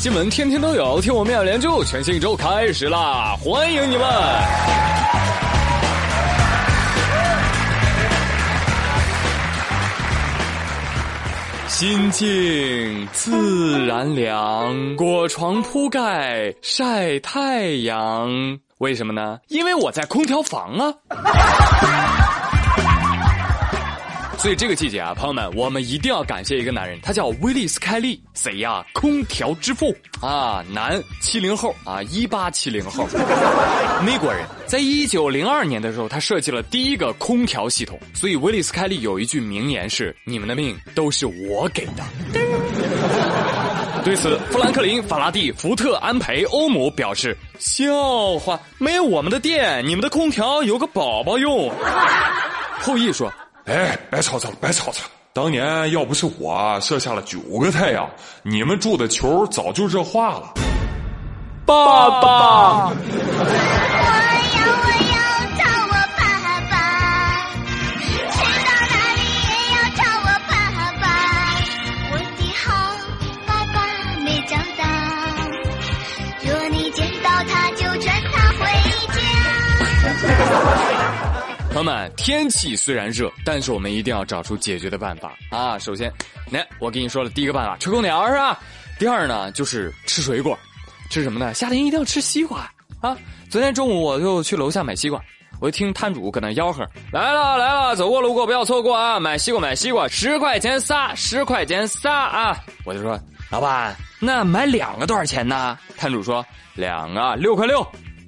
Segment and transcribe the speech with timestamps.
[0.00, 3.36] 新闻天天都有，听我妙连珠，全新一周开始啦！
[3.38, 4.08] 欢迎你们！
[11.68, 18.58] 心静自然凉，裹床铺盖晒太阳。
[18.78, 19.38] 为什么呢？
[19.48, 20.94] 因为我在空调房啊。
[24.40, 28.82] 所以这个季节啊，朋友们，我们一定要感谢一个男人，他叫威利斯·凯利，谁呀？
[28.94, 33.06] 空调之父啊，男，七零后啊，一八七零后，
[34.02, 38.00] 美国人，在一九零二年的时候，他设计了第一个空调系统。
[38.14, 42.02] 所以威利斯·凯利有一句名言是：“你们的命都是我给的。”
[44.02, 51.70] 对此，富兰克林、法拉第、福特、安培、欧姆表示：“笑话，没有我们的电，你们的空调有个宝宝用。”
[52.80, 53.30] 后羿说。
[53.70, 55.04] 哎，别吵吵了，别吵吵！
[55.32, 58.10] 当年要不是我射下了九个太阳，
[58.42, 60.52] 你们住的球早就热化了。
[61.64, 62.92] 爸爸。
[81.70, 85.78] 朋友们，天气虽然热，但是我们一定要找出解决的办法啊！
[85.78, 86.12] 首先，
[86.50, 88.58] 来，我跟你说了第一个办法，吹空调是吧？
[88.98, 90.58] 第二呢，就是吃水果，
[91.10, 91.54] 吃什么呢？
[91.54, 92.68] 夏天一定要吃西瓜
[93.00, 93.16] 啊！
[93.48, 95.22] 昨天中午我就去楼下买西瓜，
[95.60, 99.20] 我就听摊主搁那吆喝：“来了来了，走过路过不要错过啊！
[99.20, 107.86] 买西瓜买西瓜，十块钱仨，十块钱仨啊！”我就说：“老板，那买两个多少钱呢？”摊主说：“两个六块六。”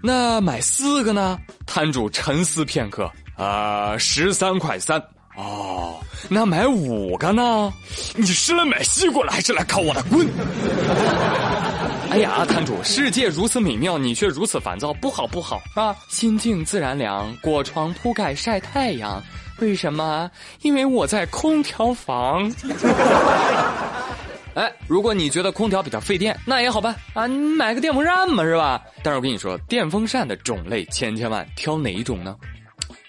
[0.00, 1.36] 那买四个呢？
[1.66, 3.10] 摊主沉思片刻。
[3.36, 5.02] 啊，十三块三
[5.36, 7.72] 哦，那买五个呢？
[8.14, 10.26] 你是来买西瓜了，还是来看我的棍？
[12.10, 15.96] 哎呀，摊主，世界如此美妙，你却如此烦躁，不好不好啊！
[16.08, 19.20] 心静自然凉，裹床铺盖晒太阳。
[19.58, 20.30] 为什么？
[20.62, 22.48] 因为我在空调房。
[24.54, 28.80] 哎，如果你觉得空调比较费电，那也好办啊，你买个电风扇嘛，是吧？
[29.02, 32.36] 但是我跟你说，电风扇的种类千千万，挑哪一种呢？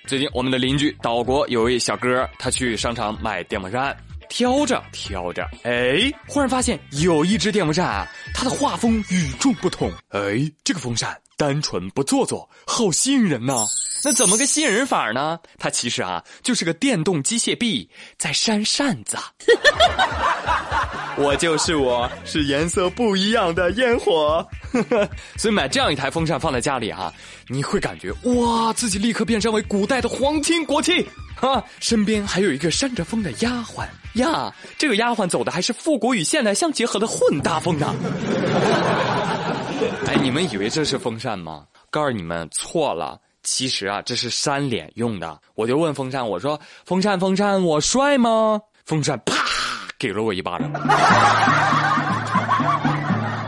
[0.07, 3.95] 最近，我们的邻居岛国有位小哥，他去商场买电风扇，
[4.29, 9.91] 挑着挑着，哎，忽然发现有一只电风扇啊，它的画风与众不同。
[10.09, 13.65] 哎，这个风扇单纯不做作，好吸引人呐。
[14.03, 15.39] 那怎么个吸引人法呢？
[15.57, 19.17] 它其实啊，就是个电动机械臂在扇扇子。
[21.17, 24.45] 我就是我，是颜色不一样的烟火。
[25.37, 27.11] 所以买这样一台风扇放在家里啊，
[27.47, 31.07] 你会感觉哇，自己立刻变身为古代的皇亲国戚
[31.39, 31.63] 啊！
[31.79, 33.85] 身边还有一个扇着风的丫鬟
[34.15, 37.95] 呀，这个丫鬟走的还是复古与现代相结合的混搭风呢。
[40.07, 41.65] 哎，你们以为这是风扇吗？
[41.89, 43.19] 告诉你们错了。
[43.43, 45.39] 其实啊，这是扇脸用的。
[45.53, 49.35] 我就问风扇，我说：“风扇，风扇，我帅吗？”风扇啪
[49.99, 50.71] 给了我一巴掌。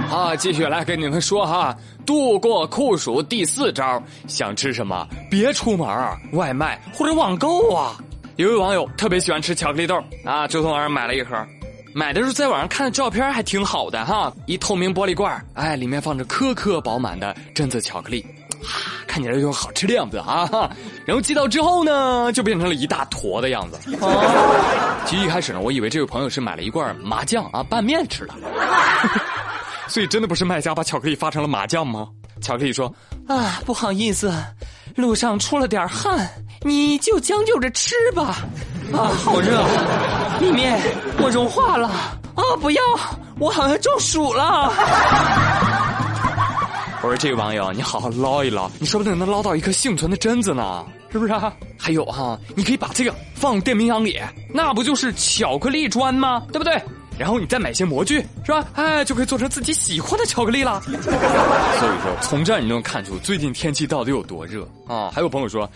[0.07, 5.87] 好， 继续来跟你们说哈，度过酷暑第四招，想吃什么别出门
[6.33, 7.97] 外卖或者网购啊。
[8.35, 11.35] 有位网友特别喜欢吃巧克力豆啊，就从网上买了一盒。
[11.93, 18.25] 买的时候在网上看的照片还挺好的哈，一透明玻璃罐，哎，里面放着颗颗饱满的榛子巧克力。
[18.63, 20.69] 啊看起来就好吃的样子啊，
[21.05, 23.79] 然后寄到之后呢，就变成了一大坨的样子。
[25.05, 28.33] 其实一开始呢，我以为这位朋友是买了一罐麻酱啊拌面吃的，
[29.87, 32.09] 所以真的不是卖家把巧克力发成了麻酱吗？
[32.41, 32.93] 巧克力说
[33.27, 34.31] ：“啊，不好意思，
[34.95, 36.29] 路上出了点汗，
[36.61, 38.37] 你就将就着吃吧。
[38.93, 39.63] 啊，好热，
[40.39, 40.79] 里面
[41.19, 41.87] 我融化了
[42.35, 42.43] 啊！
[42.61, 42.81] 不要，
[43.39, 44.71] 我好像中暑了。”
[47.03, 51.53] 我说这位网友，你好好捞一捞，你说不定能捞到一颗幸存的榛子呢，是不是啊？
[51.77, 54.19] 还有哈，你可以把这个放电冰箱里，
[54.53, 56.43] 那不就是巧克力砖吗？
[56.51, 56.81] 对不对？
[57.17, 58.65] 然后你再买些模具，是吧？
[58.73, 60.81] 哎，就可以做成自己喜欢的巧克力了。
[60.87, 65.11] 所以说，从这儿你能看出最近天气到底有多热啊！
[65.13, 65.69] 还有朋友说，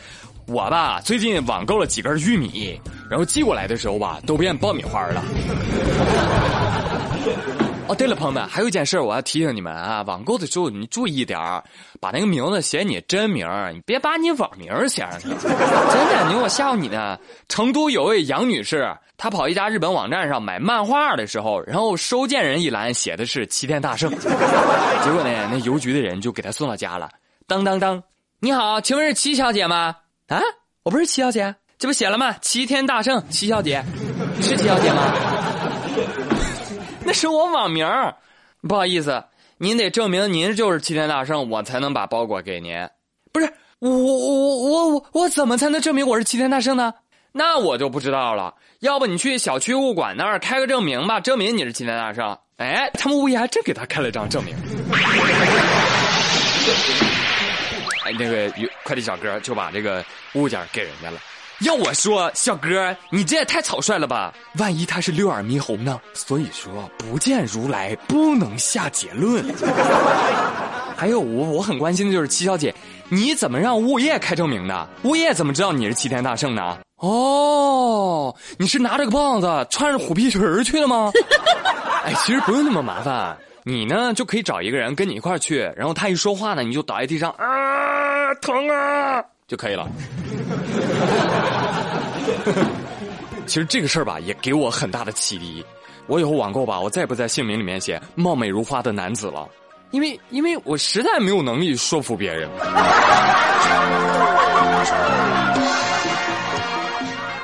[0.47, 2.79] 我吧最近网购了几根玉米，
[3.11, 5.21] 然后寄过来的时候吧都变爆米花了。
[7.89, 11.61] 哦，对了，朋友们，还有一件事我要提醒你们啊，网购的时候你注意点儿，
[11.99, 15.27] 把那个名字写你真名你别把你网名写上去。
[15.27, 17.19] 真的，你我吓唬你呢。
[17.49, 24.29] 成都有位杨女士，她跑一家日本网站上买漫画的时候，然后收件人一栏写的是齐天大圣，结
[25.11, 27.09] 果呢，那邮局的人就给她送到家了。
[27.45, 28.01] 当当当，
[28.39, 29.97] 你好，请问是齐小姐吗？
[30.27, 30.39] 啊，
[30.83, 32.35] 我不是齐小姐，这不写了吗？
[32.41, 33.83] 齐天大圣，齐小姐，
[34.35, 35.01] 你是齐小姐吗？
[37.03, 37.87] 那是我网名
[38.67, 39.23] 不好意思，
[39.57, 42.87] 您得证明您就是齐天大圣，我才能把包裹给您。
[43.33, 46.93] 不是我我我我我怎么才能证明我是齐天大圣呢？
[47.31, 48.53] 那我就不知道了。
[48.81, 52.37] 要不你去小区物管那儿开个证明吧，证明你是齐天大圣。
[52.57, 54.55] 哎，他们物业还真给他开了张证明。
[58.05, 58.53] 哎，那个
[58.83, 61.17] 快递小哥就把这个物件给人家了。
[61.61, 64.33] 要我说，小哥，你这也太草率了吧！
[64.57, 65.99] 万一他是六耳猕猴呢？
[66.13, 69.45] 所以说，不见如来不能下结论。
[70.97, 72.73] 还有，我我很关心的就是七小姐，
[73.09, 74.89] 你怎么让物业开证明的？
[75.03, 76.79] 物业怎么知道你是齐天大圣呢？
[76.97, 81.11] 哦，你是拿着个棒子，穿着虎皮裙去的吗？
[82.05, 89.85] 哎，其实不用那么麻烦，你呢就可以找一个人跟你一块去，然后他一说话呢，你就倒在地上啊，疼啊，就可以了。
[93.45, 95.61] 其实这个事儿吧，也给我很大的启迪。
[96.07, 99.45] 我以后网购吧，我再不在姓名里面写“貌美如花的男子”了，
[99.91, 102.49] 因为因为我实在没有能力说服别人。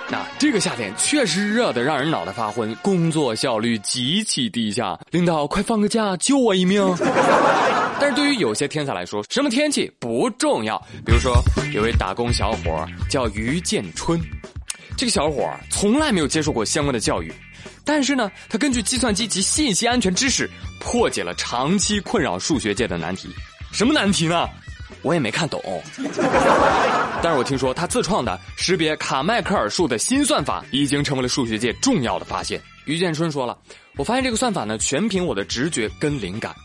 [0.09, 4.97] 那这个夏天确实热的让人脑袋发昏，工作效率极其低下。
[5.11, 6.81] 领导，快放个假，救我一命！
[7.99, 10.77] 但是对于有些天才来说，什么天气不重要。
[11.05, 11.41] 比如说，
[11.73, 14.19] 有位打工小伙叫于建春，
[14.95, 17.33] 这个小伙从来没有接受过相关的教育，
[17.83, 20.49] 但是呢，他根据计算机及信息安全知识，
[20.79, 23.29] 破解了长期困扰数学界的难题。
[23.71, 24.47] 什么难题呢？
[25.01, 25.61] 我也没看懂。
[27.21, 32.61] 但是我听说他自创的识别卡迈克尔数的新算法，已经成为了数学界重要的发现。
[32.85, 33.57] 于建春说了
[33.97, 36.55] ：“我发现这个算法呢，全凭我的直觉跟灵感。”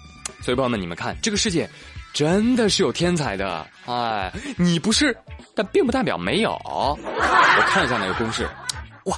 [0.42, 1.70] 所以朋友们，你们看，这个世界
[2.12, 3.66] 真的是有天才的。
[3.86, 5.16] 哎，你不是，
[5.54, 6.50] 但并不代表没有。
[6.64, 6.98] 我
[7.68, 8.48] 看一下那个公式，
[9.04, 9.16] 哇，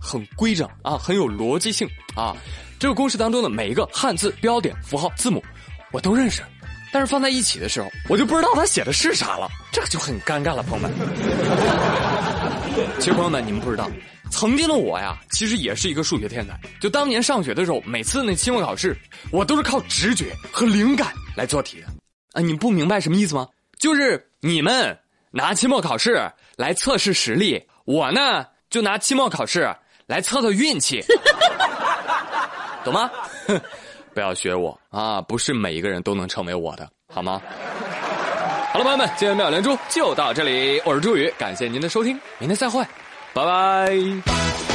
[0.00, 2.36] 很规整啊，很有逻辑性啊。
[2.78, 5.44] 这个公式当中的每一个汉字、标点、符号、字母，
[5.90, 6.42] 我都认识。
[6.92, 10.90] 但是放在一起的时候，我就不知道他写的是啥了，这个就很尴尬了，朋友们。
[12.98, 13.90] 其实朋友们，你们不知道。
[14.30, 16.58] 曾经的我呀，其实也是一个数学天才。
[16.80, 18.96] 就当年上学的时候，每次那期末考试，
[19.30, 21.86] 我都是靠直觉和灵感来做题的。
[22.32, 23.48] 啊，你不明白什么意思吗？
[23.78, 24.96] 就是你们
[25.30, 29.68] 拿期末考试来测试实力，我呢就拿期末考试
[30.06, 31.02] 来测测运气，
[32.84, 33.10] 懂吗？
[34.14, 35.20] 不要学我啊！
[35.22, 37.40] 不是每一个人都能成为我的，好吗？
[38.72, 42.84] 好了，朋友们，今天妙连珠就到这里，我是朱宇，感谢您的收听，明天再会。
[43.32, 44.69] 拜拜。